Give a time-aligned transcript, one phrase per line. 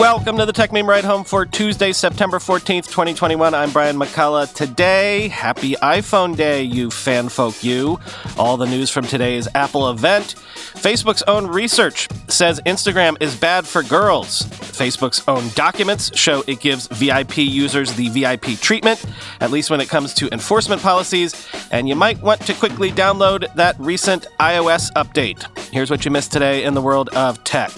[0.00, 3.52] Welcome to the Techmeme Ride Home for Tuesday, September 14th, 2021.
[3.52, 4.50] I'm Brian McCullough.
[4.54, 8.00] Today, happy iPhone Day, you fanfolk, you.
[8.38, 10.36] All the news from today's Apple event.
[10.54, 14.40] Facebook's own research says Instagram is bad for girls.
[14.44, 19.04] Facebook's own documents show it gives VIP users the VIP treatment,
[19.42, 21.46] at least when it comes to enforcement policies.
[21.72, 25.44] And you might want to quickly download that recent iOS update.
[25.74, 27.70] Here's what you missed today in the world of tech.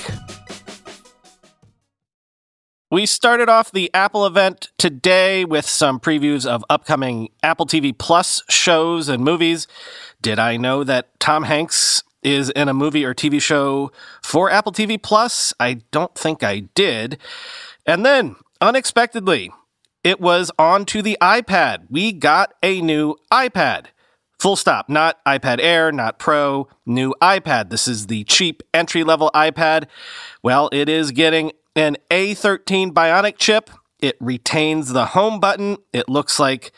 [2.93, 8.43] We started off the Apple event today with some previews of upcoming Apple TV Plus
[8.51, 9.67] shows and movies.
[10.21, 13.91] Did I know that Tom Hanks is in a movie or TV show
[14.23, 15.55] for Apple TV Plus?
[15.59, 17.17] I don't think I did.
[17.87, 19.51] And then, unexpectedly,
[20.05, 21.87] it was on to the iPad.
[21.89, 23.87] We got a new iPad.
[24.39, 24.91] Full stop.
[24.91, 27.71] Not iPad Air, not Pro, new iPad.
[27.71, 29.87] This is the cheap entry level iPad.
[30.43, 33.71] Well, it is getting an A13 Bionic chip.
[34.01, 35.77] It retains the home button.
[35.93, 36.73] It looks like,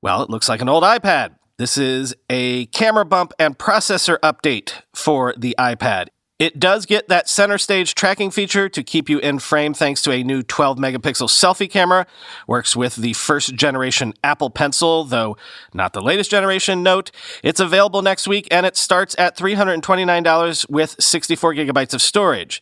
[0.00, 1.36] well, it looks like an old iPad.
[1.58, 6.08] This is a camera bump and processor update for the iPad.
[6.42, 10.10] It does get that center stage tracking feature to keep you in frame thanks to
[10.10, 12.04] a new 12 megapixel selfie camera.
[12.48, 15.36] Works with the first generation Apple Pencil, though
[15.72, 16.82] not the latest generation.
[16.82, 17.12] Note,
[17.44, 22.60] it's available next week and it starts at $329 with 64 gigabytes of storage.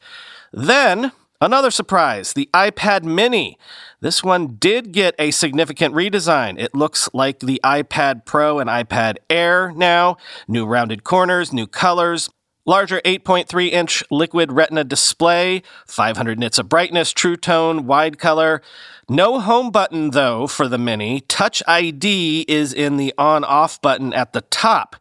[0.52, 3.56] Then, Another surprise, the iPad mini.
[4.00, 6.60] This one did get a significant redesign.
[6.60, 10.18] It looks like the iPad Pro and iPad Air now.
[10.46, 12.28] New rounded corners, new colors,
[12.66, 18.60] larger 8.3 inch liquid retina display, 500 nits of brightness, true tone, wide color.
[19.08, 21.22] No home button though for the mini.
[21.22, 24.94] Touch ID is in the on off button at the top.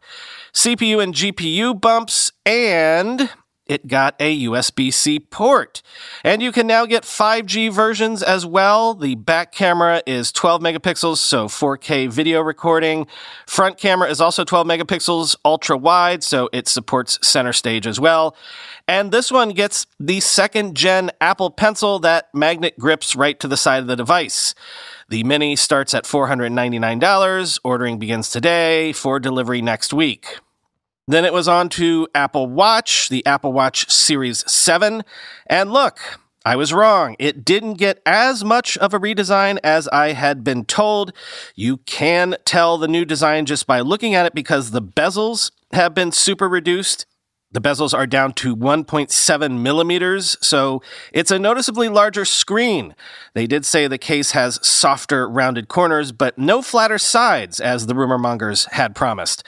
[0.54, 3.28] CPU and GPU bumps and
[3.70, 5.80] it got a USB C port.
[6.24, 8.94] And you can now get 5G versions as well.
[8.94, 13.06] The back camera is 12 megapixels, so 4K video recording.
[13.46, 18.34] Front camera is also 12 megapixels, ultra wide, so it supports center stage as well.
[18.88, 23.56] And this one gets the second gen Apple Pencil that magnet grips right to the
[23.56, 24.52] side of the device.
[25.10, 27.60] The Mini starts at $499.
[27.62, 30.40] Ordering begins today for delivery next week.
[31.10, 35.02] Then it was on to Apple Watch, the Apple Watch Series 7.
[35.48, 35.98] And look,
[36.44, 37.16] I was wrong.
[37.18, 41.12] It didn't get as much of a redesign as I had been told.
[41.56, 45.94] You can tell the new design just by looking at it because the bezels have
[45.94, 47.06] been super reduced.
[47.50, 50.80] The bezels are down to 1.7 millimeters, so
[51.12, 52.94] it's a noticeably larger screen.
[53.34, 57.96] They did say the case has softer, rounded corners, but no flatter sides, as the
[57.96, 59.42] rumor mongers had promised.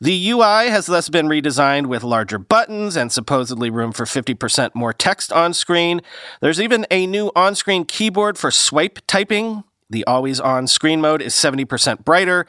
[0.00, 4.92] The UI has thus been redesigned with larger buttons and supposedly room for 50% more
[4.92, 6.00] text on screen.
[6.40, 9.64] There's even a new on screen keyboard for swipe typing.
[9.90, 12.46] The always on screen mode is 70% brighter.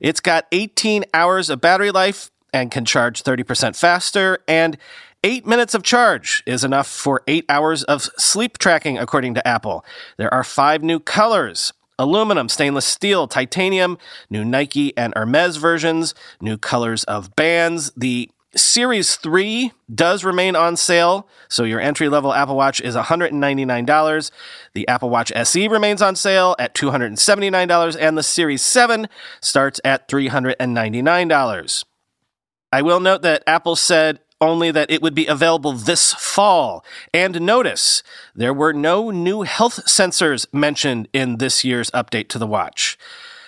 [0.00, 4.38] It's got 18 hours of battery life and can charge 30% faster.
[4.48, 4.78] And
[5.24, 9.84] Eight minutes of charge is enough for eight hours of sleep tracking, according to Apple.
[10.16, 13.98] There are five new colors aluminum, stainless steel, titanium,
[14.30, 17.90] new Nike and Hermes versions, new colors of bands.
[17.96, 24.30] The Series 3 does remain on sale, so your entry level Apple Watch is $199.
[24.72, 29.06] The Apple Watch SE remains on sale at $279, and the Series 7
[29.42, 31.84] starts at $399.
[32.72, 36.84] I will note that Apple said only that it would be available this fall.
[37.12, 38.02] And notice,
[38.34, 42.98] there were no new health sensors mentioned in this year's update to the watch.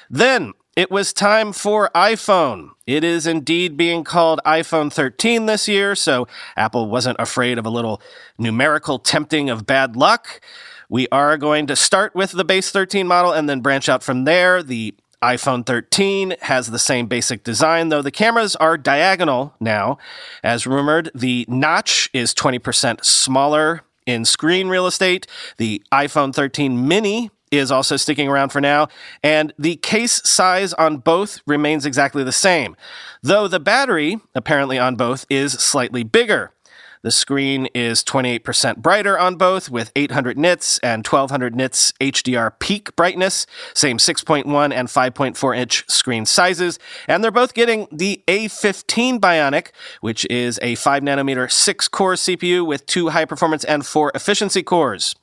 [0.08, 2.70] Then, it was time for iPhone.
[2.86, 7.70] It is indeed being called iPhone 13 this year, so Apple wasn't afraid of a
[7.70, 8.00] little
[8.38, 10.40] numerical tempting of bad luck.
[10.88, 14.24] We are going to start with the base 13 model and then branch out from
[14.24, 14.62] there.
[14.62, 19.98] The iPhone 13 has the same basic design, though the cameras are diagonal now.
[20.42, 25.26] As rumored, the notch is 20% smaller in screen real estate.
[25.58, 28.88] The iPhone 13 mini is also sticking around for now,
[29.22, 32.76] and the case size on both remains exactly the same,
[33.22, 36.52] though the battery, apparently on both, is slightly bigger.
[37.02, 42.94] The screen is 28% brighter on both with 800 nits and 1200 nits HDR peak
[42.94, 46.78] brightness, same 6.1 and 5.4 inch screen sizes.
[47.08, 49.68] And they're both getting the A15 Bionic,
[50.02, 54.62] which is a 5 nanometer 6 core CPU with two high performance and four efficiency
[54.62, 55.14] cores.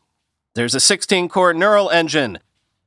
[0.55, 2.39] There's a 16 core neural engine,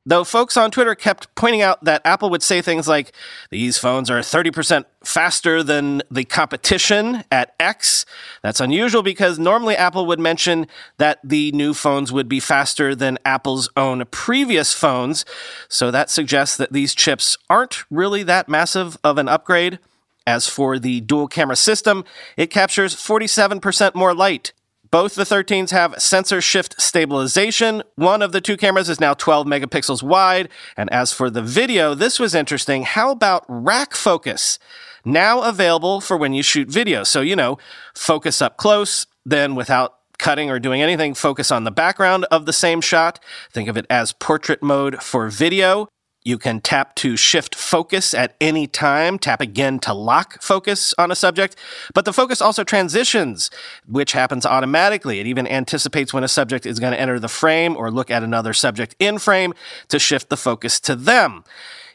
[0.06, 3.12] Though folks on Twitter kept pointing out that Apple would say things like,
[3.50, 8.06] these phones are 30% faster than the competition at X.
[8.42, 10.66] That's unusual because normally Apple would mention
[10.96, 15.26] that the new phones would be faster than Apple's own previous phones.
[15.68, 19.78] So that suggests that these chips aren't really that massive of an upgrade.
[20.26, 22.04] As for the dual camera system,
[22.36, 24.52] it captures 47% more light.
[24.90, 27.84] Both the 13s have sensor shift stabilization.
[27.94, 30.48] One of the two cameras is now 12 megapixels wide.
[30.76, 32.82] And as for the video, this was interesting.
[32.82, 34.58] How about rack focus?
[35.04, 37.04] Now available for when you shoot video.
[37.04, 37.56] So, you know,
[37.94, 42.52] focus up close, then without cutting or doing anything, focus on the background of the
[42.52, 43.20] same shot.
[43.52, 45.88] Think of it as portrait mode for video.
[46.30, 51.10] You can tap to shift focus at any time, tap again to lock focus on
[51.10, 51.56] a subject,
[51.92, 53.50] but the focus also transitions,
[53.88, 55.18] which happens automatically.
[55.18, 58.22] It even anticipates when a subject is going to enter the frame or look at
[58.22, 59.54] another subject in frame
[59.88, 61.42] to shift the focus to them.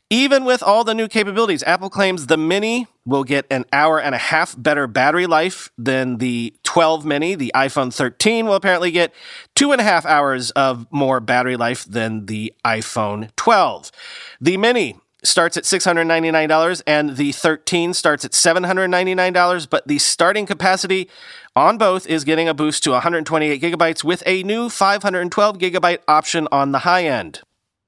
[0.10, 4.14] Even with all the new capabilities, Apple claims the Mini will get an hour and
[4.14, 7.36] a half better battery life than the 12 Mini.
[7.36, 9.14] The iPhone 13 will apparently get
[9.56, 13.94] two and a half hours of more battery life than the iPhone 12.
[14.42, 21.10] The Mini starts at $699 and the 13 starts at $799, but the starting capacity
[21.56, 26.46] on both is getting a boost to 128 gigabytes with a new 512 gigabyte option
[26.52, 27.40] on the high end.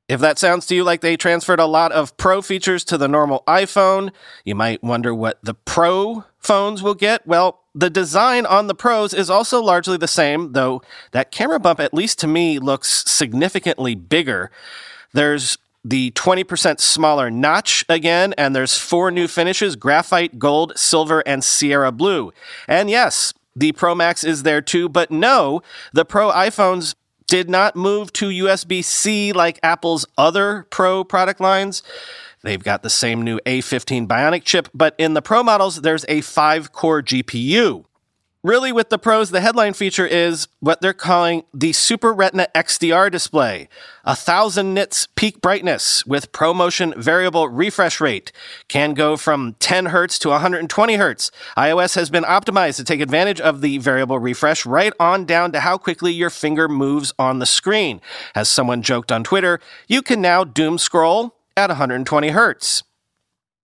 [0.07, 3.10] If that sounds to you like they transferred a lot of Pro features to the
[3.10, 4.13] normal iPhone,
[4.45, 7.28] you might wonder what the Pro phones will get.
[7.28, 10.81] Well, the design on the Pros is also largely the same, though
[11.12, 14.50] that camera bump, at least to me, looks significantly bigger.
[15.13, 21.44] There's the 20% smaller notch again, and there's four new finishes graphite, gold, silver, and
[21.44, 22.33] Sierra blue.
[22.68, 25.62] And yes, the Pro Max is there too, but no,
[25.94, 26.95] the Pro iPhones
[27.27, 31.83] did not move to USB C like Apple's other Pro product lines.
[32.48, 36.22] They've got the same new A15 Bionic chip, but in the Pro models, there's a
[36.22, 37.84] five core GPU.
[38.42, 43.12] Really, with the pros, the headline feature is what they're calling the Super Retina XDR
[43.12, 43.68] display.
[44.06, 48.32] A thousand nits peak brightness with ProMotion variable refresh rate.
[48.70, 51.32] Can go from 10 hertz to 120 hertz.
[51.58, 55.60] iOS has been optimized to take advantage of the variable refresh right on down to
[55.60, 58.00] how quickly your finger moves on the screen.
[58.34, 59.60] As someone joked on Twitter,
[59.90, 62.83] you can now doom scroll at 120 hertz.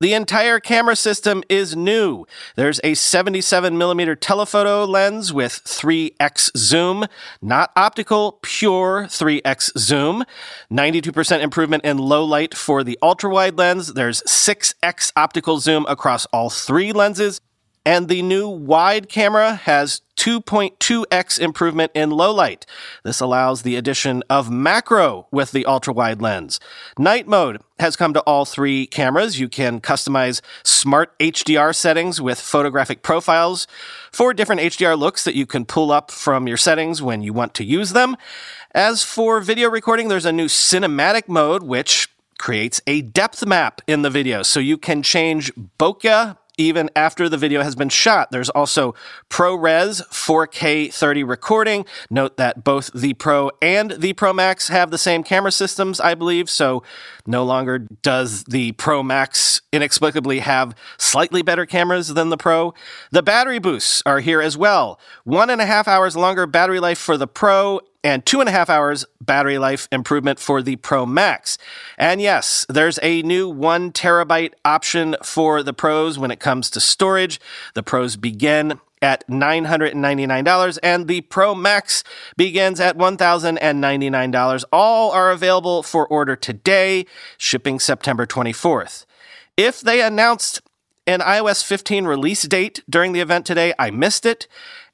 [0.02, 2.26] The entire camera system is new.
[2.58, 7.06] There's a 77 millimeter telephoto lens with 3x zoom,
[7.42, 10.26] not optical, pure 3x zoom.
[10.70, 13.94] 92% improvement in low light for the ultra wide lens.
[13.94, 17.40] There's 6x optical zoom across all three lenses.
[17.86, 22.66] And the new wide camera has 2.2x improvement in low light.
[23.04, 26.62] This allows the addition of macro with the ultra wide lens.
[26.98, 29.38] Night mode has come to all three cameras.
[29.38, 33.68] You can customize smart HDR settings with photographic profiles
[34.12, 37.54] for different HDR looks that you can pull up from your settings when you want
[37.56, 38.16] to use them.
[38.74, 44.02] As for video recording, there's a new cinematic mode, which creates a depth map in
[44.02, 44.44] the video.
[44.44, 48.32] So you can change bokeh even after the video has been shot.
[48.32, 48.94] There's also
[49.30, 51.86] ProRes 4K 30 recording.
[52.10, 56.16] Note that both the Pro and the Pro Max have the same camera systems, I
[56.16, 56.84] believe, so
[57.26, 62.74] no longer does the Pro Max inexplicably have slightly better cameras than the Pro.
[63.12, 65.00] The battery boosts are here as well.
[65.24, 68.52] One and a half hours longer battery life for the Pro and two and a
[68.52, 71.58] half hours battery life improvement for the Pro Max.
[71.98, 76.80] And yes, there's a new one terabyte option for the Pros when it comes to
[76.80, 77.40] storage.
[77.74, 82.04] The Pros begin at $999 and the Pro Max
[82.38, 84.64] begins at $1,099.
[84.72, 87.06] All are available for order today,
[87.38, 89.06] shipping September 24th.
[89.58, 90.62] If they announced
[91.06, 94.48] an iOS 15 release date during the event today, I missed it.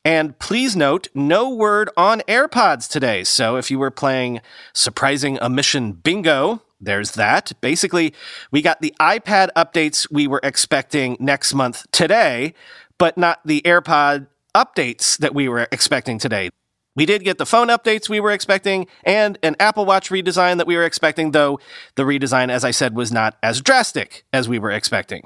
[0.06, 3.24] And please note, no word on AirPods today.
[3.24, 4.42] So if you were playing
[4.74, 7.52] surprising omission bingo, there's that.
[7.60, 8.14] Basically,
[8.52, 12.54] we got the iPad updates we were expecting next month today,
[12.98, 16.50] but not the AirPod updates that we were expecting today.
[16.96, 20.68] We did get the phone updates we were expecting and an Apple Watch redesign that
[20.68, 21.60] we were expecting, though
[21.96, 25.24] the redesign, as I said, was not as drastic as we were expecting.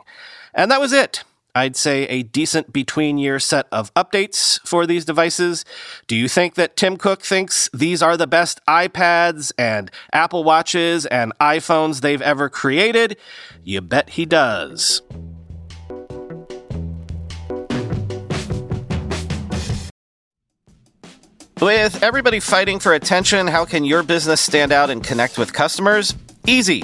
[0.54, 1.24] And that was it.
[1.56, 5.64] I'd say a decent between year set of updates for these devices.
[6.08, 11.06] Do you think that Tim Cook thinks these are the best iPads and Apple Watches
[11.06, 13.18] and iPhones they've ever created?
[13.64, 15.04] You bet he does.
[21.62, 26.16] With everybody fighting for attention, how can your business stand out and connect with customers?
[26.48, 26.84] Easy.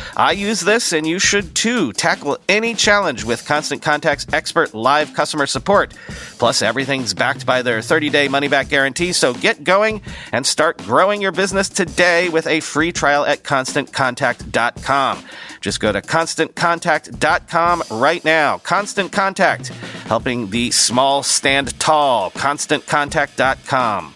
[0.15, 1.93] I use this and you should too.
[1.93, 5.93] Tackle any challenge with Constant Contact's expert live customer support.
[6.37, 10.01] Plus, everything's backed by their 30 day money back guarantee, so get going
[10.31, 15.23] and start growing your business today with a free trial at constantcontact.com.
[15.61, 18.57] Just go to constantcontact.com right now.
[18.57, 19.67] Constant Contact,
[20.07, 22.31] helping the small stand tall.
[22.31, 24.15] ConstantContact.com.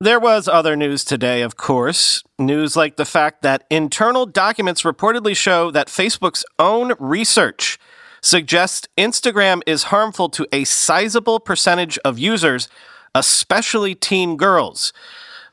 [0.00, 2.22] There was other news today, of course.
[2.38, 7.80] News like the fact that internal documents reportedly show that Facebook's own research
[8.20, 12.68] suggests Instagram is harmful to a sizable percentage of users,
[13.12, 14.92] especially teen girls.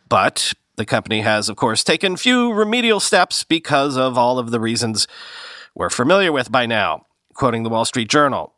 [0.10, 4.60] But the company has, of course, taken few remedial steps because of all of the
[4.60, 5.08] reasons
[5.74, 7.08] we're familiar with by now.
[7.34, 8.55] Quoting the Wall Street Journal.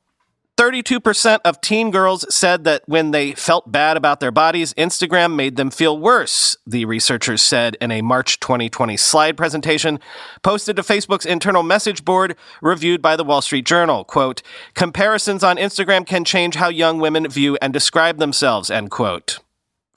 [0.58, 5.56] 32% of teen girls said that when they felt bad about their bodies, Instagram made
[5.56, 10.00] them feel worse, the researchers said in a March 2020 slide presentation
[10.42, 14.04] posted to Facebook's internal message board reviewed by the Wall Street Journal.
[14.04, 14.42] Quote,
[14.74, 19.38] comparisons on Instagram can change how young women view and describe themselves, end quote.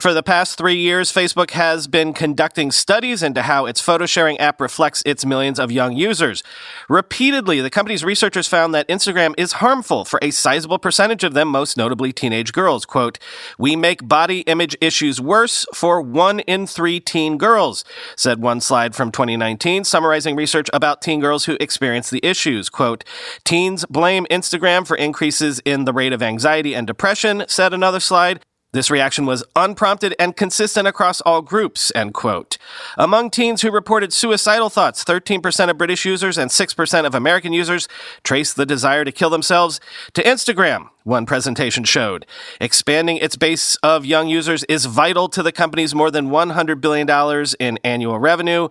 [0.01, 4.35] For the past three years, Facebook has been conducting studies into how its photo sharing
[4.39, 6.41] app reflects its millions of young users.
[6.89, 11.49] Repeatedly, the company's researchers found that Instagram is harmful for a sizable percentage of them,
[11.49, 12.83] most notably teenage girls.
[12.83, 13.19] Quote,
[13.59, 18.95] We make body image issues worse for one in three teen girls, said one slide
[18.95, 22.71] from 2019, summarizing research about teen girls who experience the issues.
[22.71, 23.03] Quote,
[23.43, 28.43] Teens blame Instagram for increases in the rate of anxiety and depression, said another slide.
[28.73, 32.57] This reaction was unprompted and consistent across all groups, end quote.
[32.97, 37.89] Among teens who reported suicidal thoughts, 13% of British users and 6% of American users
[38.23, 39.81] traced the desire to kill themselves
[40.13, 42.25] to Instagram, one presentation showed.
[42.61, 47.45] Expanding its base of young users is vital to the company's more than $100 billion
[47.59, 48.69] in annual revenue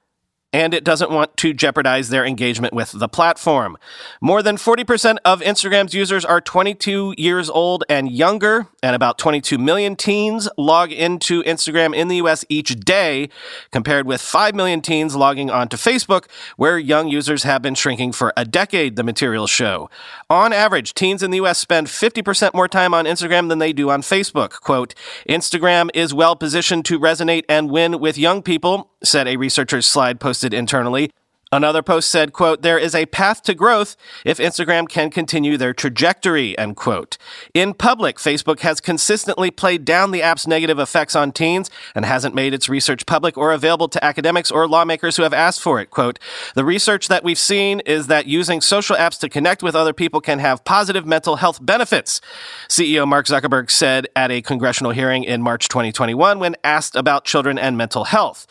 [0.52, 3.76] and it doesn't want to jeopardize their engagement with the platform.
[4.20, 9.58] More than 40% of Instagram's users are 22 years old and younger, and about 22
[9.58, 13.28] million teens log into Instagram in the US each day,
[13.70, 16.26] compared with 5 million teens logging onto Facebook,
[16.56, 19.88] where young users have been shrinking for a decade, the materials show.
[20.28, 23.90] On average, teens in the US spend 50% more time on Instagram than they do
[23.90, 24.60] on Facebook.
[24.60, 24.94] Quote,
[25.28, 30.20] Instagram is well positioned to resonate and win with young people, said a researcher's slide
[30.20, 31.10] posted internally.
[31.52, 35.74] Another post said, quote, there is a path to growth if Instagram can continue their
[35.74, 37.18] trajectory, end quote.
[37.54, 42.36] In public, Facebook has consistently played down the app's negative effects on teens and hasn't
[42.36, 45.90] made its research public or available to academics or lawmakers who have asked for it.
[45.90, 46.20] Quote,
[46.54, 50.20] the research that we've seen is that using social apps to connect with other people
[50.20, 52.20] can have positive mental health benefits.
[52.68, 57.58] CEO Mark Zuckerberg said at a congressional hearing in March 2021 when asked about children
[57.58, 58.46] and mental health.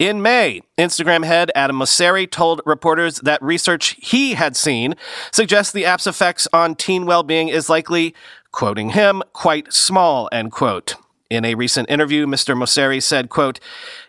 [0.00, 4.94] In May, Instagram head Adam Mosseri told reporters that research he had seen
[5.30, 8.14] suggests the app's effects on teen well-being is likely,
[8.50, 10.94] quoting him, quite small, end quote.
[11.28, 12.56] In a recent interview, Mr.
[12.56, 13.60] Mosseri said, quote,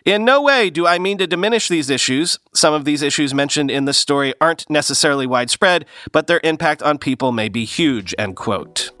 [0.06, 2.38] In no way do I mean to diminish these issues.
[2.54, 6.96] Some of these issues mentioned in this story aren't necessarily widespread, but their impact on
[6.96, 8.92] people may be huge, end quote.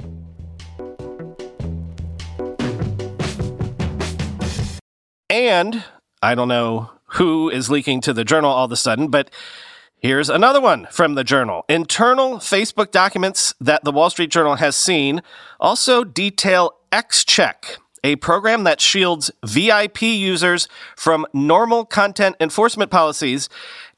[5.30, 5.84] And
[6.20, 9.30] I don't know who is leaking to the journal all of a sudden, but
[9.98, 11.64] here's another one from the journal.
[11.68, 15.22] Internal Facebook documents that the Wall Street Journal has seen
[15.60, 23.48] also detail XCheck, a program that shields VIP users from normal content enforcement policies.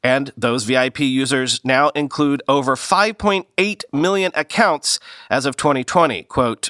[0.03, 4.99] And those VIP users now include over 5.8 million accounts
[5.31, 6.23] as of 2020.
[6.23, 6.69] Quote,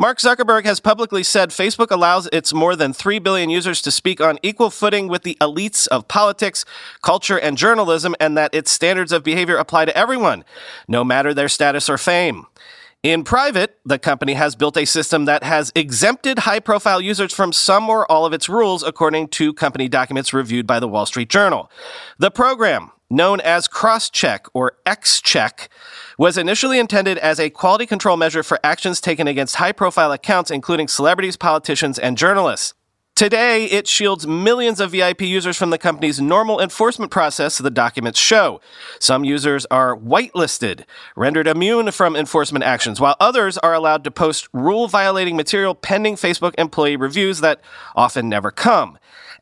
[0.00, 4.18] Mark Zuckerberg has publicly said Facebook allows its more than 3 billion users to speak
[4.18, 6.64] on equal footing with the elites of politics,
[7.02, 10.42] culture, and journalism, and that its standards of behavior apply to everyone,
[10.88, 12.46] no matter their status or fame.
[13.02, 17.52] In private, the company has built a system that has exempted high profile users from
[17.52, 21.28] some or all of its rules, according to company documents reviewed by the Wall Street
[21.28, 21.70] Journal.
[22.16, 25.68] The program, known as Crosscheck or XCheck,
[26.20, 30.50] was initially intended as a quality control measure for actions taken against high profile accounts,
[30.50, 32.74] including celebrities, politicians, and journalists.
[33.14, 38.18] Today, it shields millions of VIP users from the company's normal enforcement process, the documents
[38.18, 38.60] show.
[38.98, 40.84] Some users are whitelisted,
[41.16, 46.16] rendered immune from enforcement actions, while others are allowed to post rule violating material pending
[46.16, 47.62] Facebook employee reviews that
[47.96, 48.98] often never come.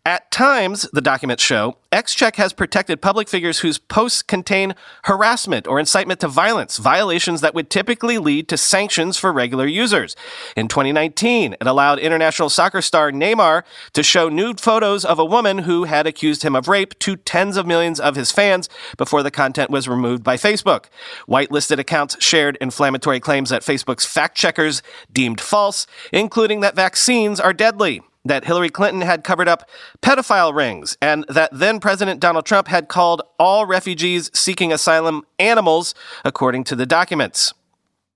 [0.06, 4.74] At times, the documents show, XCheck has protected public figures whose posts contain
[5.04, 10.16] harassment or incitement to violence, violations that would typically lead to sanctions for regular users.
[10.56, 15.58] In 2019, it allowed international soccer star Neymar to show nude photos of a woman
[15.58, 19.30] who had accused him of rape to tens of millions of his fans before the
[19.30, 20.86] content was removed by Facebook.
[21.28, 27.52] Whitelisted accounts shared inflammatory claims that Facebook's fact checkers deemed false, including that vaccines are
[27.52, 29.68] deadly that Hillary Clinton had covered up
[30.02, 35.94] pedophile rings, and that then President Donald Trump had called all refugees seeking asylum animals,
[36.24, 37.52] according to the documents.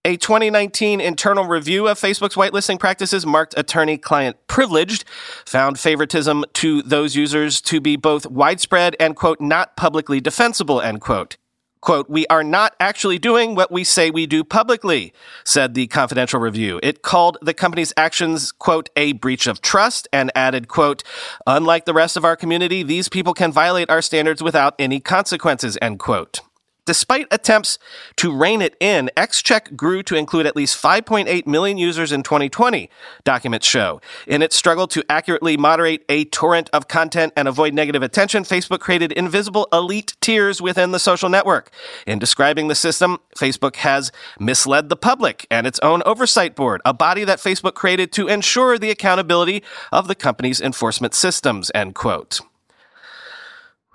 [0.04, 5.04] A 2019 internal review of Facebook's whitelisting practices marked attorney client privileged,
[5.46, 11.00] found favoritism to those users to be both widespread and, quote, not publicly defensible, end
[11.00, 11.36] quote.
[11.82, 15.12] Quote, we are not actually doing what we say we do publicly,
[15.44, 16.78] said the confidential review.
[16.80, 21.02] It called the company's actions, quote, a breach of trust and added, quote,
[21.44, 25.76] unlike the rest of our community, these people can violate our standards without any consequences,
[25.82, 26.40] end quote.
[26.84, 27.78] Despite attempts
[28.16, 32.90] to rein it in, XCheck grew to include at least 5.8 million users in 2020,
[33.22, 34.00] documents show.
[34.26, 38.80] In its struggle to accurately moderate a torrent of content and avoid negative attention, Facebook
[38.80, 41.70] created invisible elite tiers within the social network.
[42.04, 46.92] In describing the system, Facebook has misled the public and its own oversight board, a
[46.92, 52.40] body that Facebook created to ensure the accountability of the company's enforcement systems, end quote.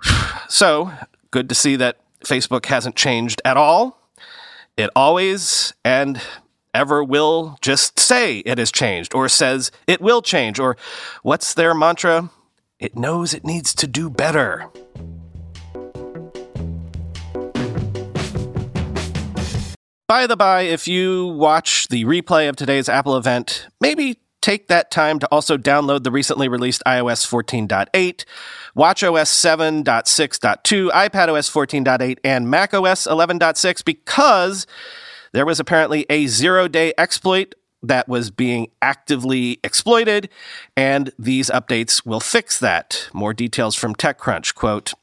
[0.50, 0.92] So,
[1.30, 4.00] good to see that Facebook hasn't changed at all.
[4.76, 6.20] It always and
[6.74, 10.76] ever will just say it has changed or says it will change or
[11.22, 12.30] what's their mantra?
[12.78, 14.70] It knows it needs to do better.
[20.06, 24.90] By the by, if you watch the replay of today's Apple event, maybe take that
[24.90, 28.24] time to also download the recently released iOS 14.8,
[28.74, 31.50] watchOS 7.6.2, iPadOS
[31.84, 34.66] 14.8, and macOS 11.6 because
[35.32, 40.30] there was apparently a zero day exploit that was being actively exploited,
[40.74, 43.10] and these updates will fix that.
[43.12, 44.54] More details from TechCrunch.
[44.54, 44.94] Quote,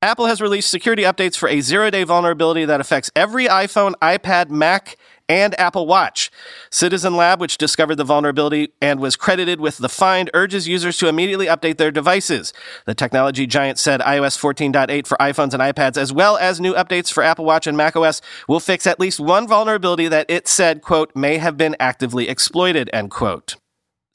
[0.00, 4.48] Apple has released security updates for a zero day vulnerability that affects every iPhone, iPad,
[4.48, 4.96] Mac,
[5.28, 6.30] and Apple Watch.
[6.70, 11.08] Citizen Lab, which discovered the vulnerability and was credited with the find, urges users to
[11.08, 12.52] immediately update their devices.
[12.84, 17.12] The technology giant said iOS 14.8 for iPhones and iPads, as well as new updates
[17.12, 21.14] for Apple Watch and macOS, will fix at least one vulnerability that it said, quote,
[21.14, 23.56] may have been actively exploited, end quote.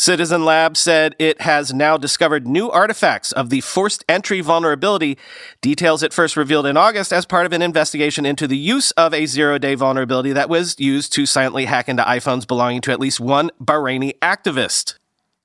[0.01, 5.15] Citizen Lab said it has now discovered new artifacts of the forced entry vulnerability,
[5.61, 9.13] details it first revealed in August as part of an investigation into the use of
[9.13, 12.99] a zero day vulnerability that was used to silently hack into iPhones belonging to at
[12.99, 14.95] least one Bahraini activist.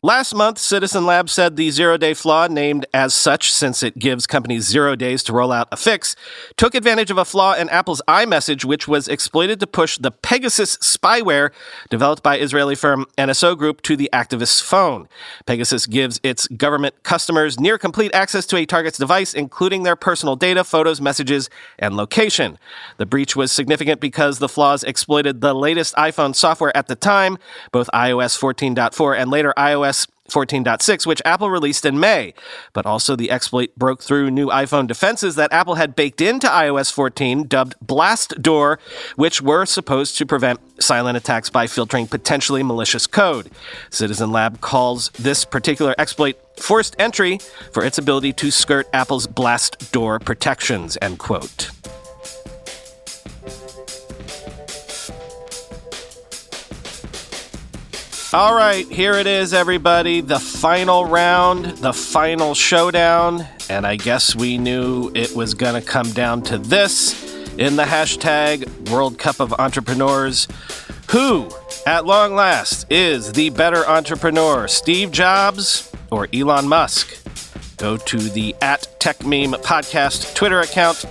[0.06, 4.24] Last month, Citizen Lab said the zero day flaw, named as such since it gives
[4.24, 6.14] companies zero days to roll out a fix,
[6.56, 10.76] took advantage of a flaw in Apple's iMessage, which was exploited to push the Pegasus
[10.76, 11.50] spyware
[11.90, 15.08] developed by Israeli firm NSO Group to the activist's phone.
[15.44, 20.36] Pegasus gives its government customers near complete access to a target's device, including their personal
[20.36, 22.58] data, photos, messages, and location.
[22.98, 27.38] The breach was significant because the flaws exploited the latest iPhone software at the time,
[27.72, 29.95] both iOS 14.4 and later iOS
[30.28, 32.34] 14.6, which Apple released in May.
[32.72, 36.92] But also, the exploit broke through new iPhone defenses that Apple had baked into iOS
[36.92, 38.78] 14, dubbed Blast Door,
[39.16, 43.50] which were supposed to prevent silent attacks by filtering potentially malicious code.
[43.90, 47.38] Citizen Lab calls this particular exploit forced entry
[47.72, 51.70] for its ability to skirt Apple's Blast Door protections, end quote.
[58.36, 60.20] All right, here it is, everybody.
[60.20, 63.48] The final round, the final showdown.
[63.70, 67.14] And I guess we knew it was going to come down to this
[67.56, 70.48] in the hashtag World Cup of Entrepreneurs.
[71.12, 71.48] Who,
[71.86, 77.16] at long last, is the better entrepreneur, Steve Jobs or Elon Musk?
[77.78, 81.06] Go to the at TechMeme podcast Twitter account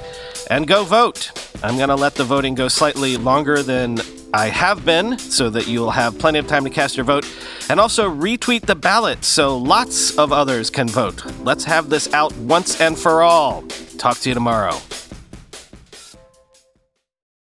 [0.51, 1.31] and go vote.
[1.63, 3.97] I'm going to let the voting go slightly longer than
[4.35, 7.25] I have been, so that you'll have plenty of time to cast your vote.
[7.69, 11.25] And also retweet the ballot so lots of others can vote.
[11.39, 13.61] Let's have this out once and for all.
[13.97, 14.77] Talk to you tomorrow.